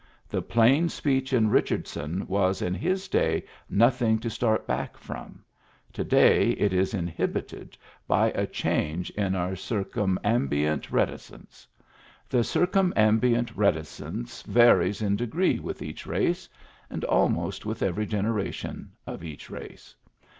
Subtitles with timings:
[0.27, 5.43] The plain speech in Richardson was in his day nothing to start back from;
[5.93, 7.77] to day it is inhibited
[8.07, 11.67] by a change in our circumambient reticence.
[11.69, 12.43] Digitized by VjOOQIC 20 PREFACE The
[13.41, 16.49] circumambient reticence varies in degree with each race,
[16.89, 19.95] and almost with every generation of each race.